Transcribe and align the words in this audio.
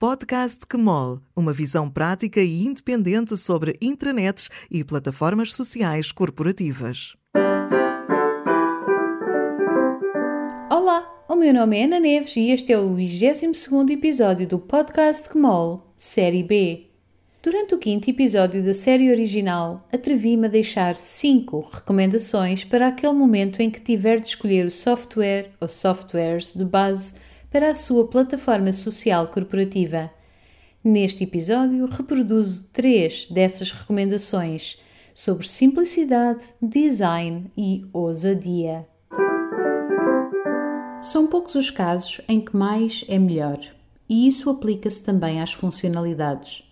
Podcast 0.00 0.64
Kmol, 0.64 1.20
uma 1.34 1.52
visão 1.52 1.90
prática 1.90 2.40
e 2.40 2.64
independente 2.64 3.36
sobre 3.36 3.76
intranets 3.82 4.48
e 4.70 4.84
plataformas 4.84 5.52
sociais 5.52 6.12
corporativas. 6.12 7.16
Olá, 10.70 11.04
o 11.28 11.34
meu 11.34 11.52
nome 11.52 11.78
é 11.80 11.84
Ana 11.86 11.98
Neves 11.98 12.36
e 12.36 12.48
este 12.52 12.72
é 12.72 12.78
o 12.78 12.94
22º 12.94 13.90
episódio 13.90 14.46
do 14.46 14.60
Podcast 14.60 15.28
Kmol, 15.30 15.92
Série 15.96 16.44
B. 16.44 16.86
Durante 17.42 17.74
o 17.74 17.78
quinto 17.78 18.08
episódio 18.08 18.62
da 18.62 18.74
série 18.74 19.10
original, 19.10 19.84
atrevi-me 19.92 20.46
a 20.46 20.50
deixar 20.50 20.94
5 20.94 21.70
recomendações 21.72 22.62
para 22.62 22.86
aquele 22.86 23.14
momento 23.14 23.60
em 23.60 23.68
que 23.68 23.80
tiver 23.80 24.20
de 24.20 24.28
escolher 24.28 24.64
o 24.64 24.70
software 24.70 25.50
ou 25.60 25.68
softwares 25.68 26.54
de 26.54 26.64
base 26.64 27.14
para 27.50 27.70
a 27.70 27.74
sua 27.74 28.06
plataforma 28.06 28.72
social 28.72 29.28
corporativa. 29.28 30.10
Neste 30.84 31.24
episódio, 31.24 31.86
reproduzo 31.86 32.68
três 32.72 33.26
dessas 33.30 33.70
recomendações 33.70 34.80
sobre 35.14 35.48
simplicidade, 35.48 36.44
design 36.60 37.50
e 37.56 37.84
ousadia. 37.92 38.86
São 41.02 41.26
poucos 41.26 41.54
os 41.54 41.70
casos 41.70 42.20
em 42.28 42.40
que 42.40 42.56
mais 42.56 43.04
é 43.08 43.18
melhor, 43.18 43.58
e 44.08 44.26
isso 44.26 44.50
aplica-se 44.50 45.02
também 45.02 45.40
às 45.40 45.52
funcionalidades. 45.52 46.64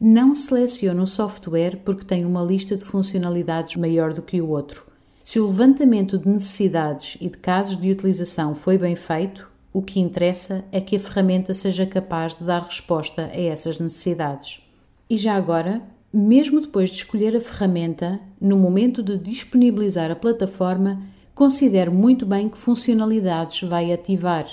Não 0.00 0.34
selecione 0.34 1.00
o 1.00 1.06
software 1.06 1.80
porque 1.84 2.04
tem 2.04 2.24
uma 2.24 2.42
lista 2.42 2.76
de 2.76 2.84
funcionalidades 2.84 3.76
maior 3.76 4.12
do 4.12 4.22
que 4.22 4.40
o 4.40 4.48
outro. 4.48 4.84
Se 5.24 5.38
o 5.38 5.46
levantamento 5.46 6.18
de 6.18 6.28
necessidades 6.28 7.16
e 7.20 7.28
de 7.28 7.38
casos 7.38 7.80
de 7.80 7.90
utilização 7.90 8.54
foi 8.54 8.76
bem 8.76 8.96
feito, 8.96 9.48
o 9.74 9.82
que 9.82 9.98
interessa 9.98 10.64
é 10.70 10.80
que 10.80 10.94
a 10.94 11.00
ferramenta 11.00 11.52
seja 11.52 11.84
capaz 11.84 12.36
de 12.36 12.44
dar 12.44 12.62
resposta 12.62 13.22
a 13.26 13.40
essas 13.40 13.80
necessidades. 13.80 14.62
E 15.10 15.16
já 15.16 15.34
agora, 15.34 15.82
mesmo 16.12 16.60
depois 16.60 16.90
de 16.90 16.96
escolher 16.96 17.36
a 17.36 17.40
ferramenta, 17.40 18.20
no 18.40 18.56
momento 18.56 19.02
de 19.02 19.18
disponibilizar 19.18 20.12
a 20.12 20.16
plataforma, 20.16 21.02
considere 21.34 21.90
muito 21.90 22.24
bem 22.24 22.48
que 22.48 22.56
funcionalidades 22.56 23.68
vai 23.68 23.92
ativar. 23.92 24.46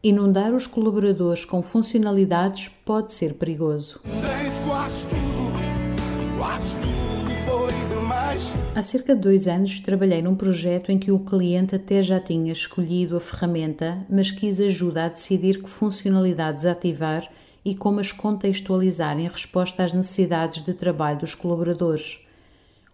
Inundar 0.00 0.54
os 0.54 0.64
colaboradores 0.64 1.44
com 1.44 1.60
funcionalidades 1.60 2.68
pode 2.84 3.12
ser 3.12 3.34
perigoso. 3.34 4.00
Há 8.74 8.82
cerca 8.82 9.14
de 9.14 9.22
dois 9.22 9.48
anos 9.48 9.80
trabalhei 9.80 10.20
num 10.20 10.36
projeto 10.36 10.92
em 10.92 10.98
que 10.98 11.10
o 11.10 11.18
cliente 11.18 11.74
até 11.74 12.02
já 12.02 12.20
tinha 12.20 12.52
escolhido 12.52 13.16
a 13.16 13.20
ferramenta, 13.20 14.04
mas 14.10 14.30
quis 14.30 14.60
ajuda 14.60 15.04
a 15.04 15.08
decidir 15.08 15.62
que 15.62 15.70
funcionalidades 15.70 16.66
ativar 16.66 17.26
e 17.64 17.74
como 17.74 18.00
as 18.00 18.12
contextualizar 18.12 19.18
em 19.18 19.28
resposta 19.28 19.82
às 19.82 19.94
necessidades 19.94 20.62
de 20.62 20.74
trabalho 20.74 21.20
dos 21.20 21.34
colaboradores. 21.34 22.20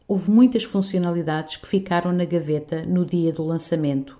Houve 0.07 0.31
muitas 0.31 0.63
funcionalidades 0.63 1.57
que 1.57 1.67
ficaram 1.67 2.13
na 2.13 2.25
gaveta 2.25 2.85
no 2.87 3.05
dia 3.05 3.33
do 3.33 3.45
lançamento, 3.45 4.17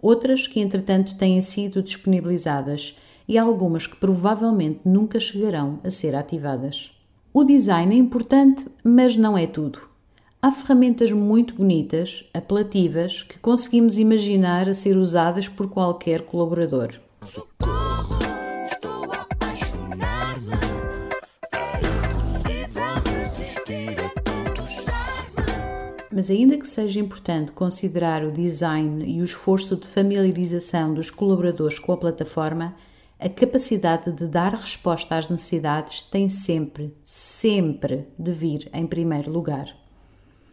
outras 0.00 0.46
que 0.46 0.60
entretanto 0.60 1.16
têm 1.16 1.40
sido 1.40 1.82
disponibilizadas 1.82 2.96
e 3.26 3.36
algumas 3.36 3.88
que 3.88 3.96
provavelmente 3.96 4.80
nunca 4.84 5.18
chegarão 5.18 5.80
a 5.82 5.90
ser 5.90 6.14
ativadas. 6.14 6.99
O 7.32 7.44
design 7.44 7.94
é 7.94 7.98
importante, 7.98 8.66
mas 8.82 9.16
não 9.16 9.38
é 9.38 9.46
tudo. 9.46 9.78
Há 10.42 10.50
ferramentas 10.50 11.12
muito 11.12 11.54
bonitas, 11.54 12.28
apelativas, 12.34 13.22
que 13.22 13.38
conseguimos 13.38 13.98
imaginar 13.98 14.68
a 14.68 14.74
ser 14.74 14.96
usadas 14.96 15.48
por 15.48 15.68
qualquer 15.68 16.22
colaborador. 16.22 16.88
Socorro, 17.22 18.18
estou 18.64 19.04
a 19.12 19.20
apaixonar-me. 19.30 20.54
É 22.48 22.66
resistir 23.12 24.00
a 24.00 24.08
tanto. 24.22 24.64
Mas, 26.12 26.30
ainda 26.30 26.58
que 26.58 26.66
seja 26.66 26.98
importante 26.98 27.52
considerar 27.52 28.24
o 28.24 28.32
design 28.32 29.04
e 29.04 29.20
o 29.20 29.24
esforço 29.24 29.76
de 29.76 29.86
familiarização 29.86 30.92
dos 30.92 31.10
colaboradores 31.10 31.78
com 31.78 31.92
a 31.92 31.96
plataforma, 31.96 32.74
a 33.20 33.28
capacidade 33.28 34.10
de 34.12 34.26
dar 34.26 34.54
resposta 34.54 35.14
às 35.14 35.28
necessidades 35.28 36.00
tem 36.00 36.26
sempre, 36.30 36.96
sempre 37.04 38.06
de 38.18 38.32
vir 38.32 38.70
em 38.72 38.86
primeiro 38.86 39.30
lugar. 39.30 39.76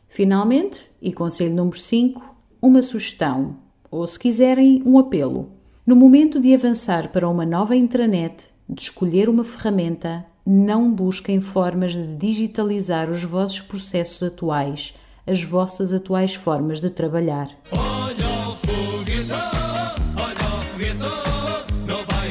Finalmente, 0.10 0.90
e 1.02 1.14
conselho 1.14 1.56
número 1.56 1.78
5, 1.78 2.36
uma 2.62 2.82
sugestão, 2.82 3.56
ou 3.90 4.06
se 4.06 4.20
quiserem, 4.20 4.84
um 4.86 5.00
apelo. 5.00 5.52
No 5.86 5.96
momento 5.96 6.42
de 6.42 6.54
avançar 6.54 7.10
para 7.10 7.30
uma 7.30 7.46
nova 7.46 7.74
intranet, 7.74 8.50
de 8.68 8.82
escolher 8.82 9.30
uma 9.30 9.46
ferramenta, 9.46 10.26
não 10.46 10.92
busquem 10.92 11.40
formas 11.40 11.94
de 11.94 12.18
digitalizar 12.18 13.10
os 13.10 13.24
vossos 13.24 13.62
processos 13.62 14.22
atuais, 14.22 14.94
as 15.26 15.42
vossas 15.42 15.94
atuais 15.94 16.36
formas 16.36 16.82
de 16.82 16.90
trabalhar. 16.90 17.50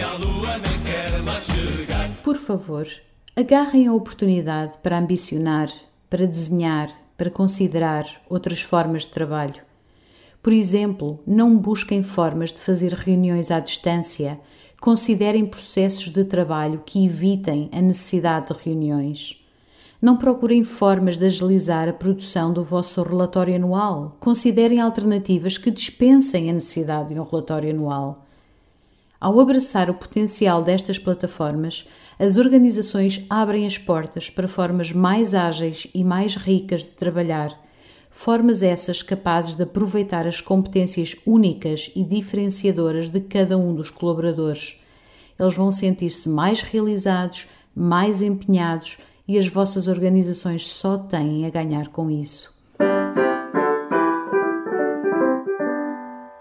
À 0.03 0.15
lua 0.15 0.59
nem 0.59 0.77
chegar. 1.41 2.11
Por 2.23 2.37
favor, 2.37 2.87
agarrem 3.35 3.87
a 3.87 3.93
oportunidade 3.93 4.79
para 4.83 4.99
ambicionar, 4.99 5.71
para 6.09 6.27
desenhar, 6.27 6.89
para 7.17 7.31
considerar 7.31 8.07
outras 8.29 8.61
formas 8.61 9.03
de 9.03 9.09
trabalho. 9.09 9.63
Por 10.43 10.53
exemplo, 10.53 11.21
não 11.27 11.57
busquem 11.57 12.03
formas 12.03 12.53
de 12.53 12.61
fazer 12.61 12.93
reuniões 12.93 13.51
à 13.51 13.59
distância, 13.59 14.39
considerem 14.81 15.47
processos 15.47 16.09
de 16.11 16.25
trabalho 16.25 16.83
que 16.85 17.05
evitem 17.05 17.69
a 17.73 17.81
necessidade 17.81 18.55
de 18.55 18.63
reuniões. 18.63 19.43
Não 20.01 20.17
procurem 20.17 20.63
formas 20.63 21.17
de 21.17 21.25
agilizar 21.25 21.89
a 21.89 21.93
produção 21.93 22.53
do 22.53 22.63
vosso 22.63 23.03
relatório 23.03 23.57
anual. 23.57 24.17
Considerem 24.21 24.79
alternativas 24.79 25.57
que 25.57 25.71
dispensem 25.71 26.51
a 26.51 26.53
necessidade 26.53 27.15
de 27.15 27.19
um 27.19 27.25
relatório 27.25 27.71
anual. 27.71 28.26
Ao 29.19 29.41
abraçar 29.41 29.89
o 29.89 29.95
potencial 29.95 30.63
destas 30.63 30.99
plataformas, 30.99 31.89
as 32.19 32.37
organizações 32.37 33.25
abrem 33.31 33.67
as 33.67 33.79
portas 33.79 34.29
para 34.29 34.49
formas 34.49 34.93
mais 34.93 35.35
ágeis 35.35 35.87
e 35.95 36.05
mais 36.05 36.37
ricas 36.37 36.83
de 36.83 36.91
trabalhar, 36.91 37.59
formas 38.11 38.63
essas 38.63 39.03
capazes 39.03 39.55
de 39.55 39.63
aproveitar 39.63 40.27
as 40.27 40.41
competências 40.41 41.17
únicas 41.27 41.91
e 41.95 42.05
diferenciadoras 42.05 43.09
de 43.09 43.21
cada 43.21 43.57
um 43.57 43.75
dos 43.75 43.91
colaboradores. 43.91 44.81
Eles 45.39 45.55
vão 45.55 45.71
sentir-se 45.71 46.29
mais 46.29 46.63
realizados, 46.63 47.47
mais 47.75 48.23
empenhados 48.23 48.99
e 49.29 49.39
as 49.39 49.49
vossas 49.49 49.89
organizações 49.89 50.67
só 50.67 50.97
têm 50.97 51.45
a 51.47 51.51
ganhar 51.51 51.89
com 51.89 52.11
isso. 52.11 52.56